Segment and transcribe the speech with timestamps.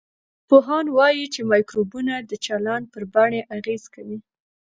[0.03, 4.17] ساینسپوهان وايي چې مایکروبونه د چلند پر بڼې اغېز کوي.